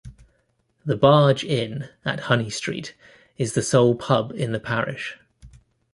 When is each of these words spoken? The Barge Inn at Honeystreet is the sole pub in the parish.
The 0.83 0.97
Barge 0.97 1.43
Inn 1.43 1.87
at 2.03 2.21
Honeystreet 2.21 2.93
is 3.37 3.53
the 3.53 3.61
sole 3.61 3.93
pub 3.93 4.31
in 4.35 4.51
the 4.51 4.59
parish. 4.59 5.15